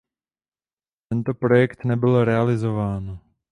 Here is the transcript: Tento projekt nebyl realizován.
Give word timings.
Tento 1.11 1.33
projekt 1.33 1.83
nebyl 1.85 2.25
realizován. 2.25 3.19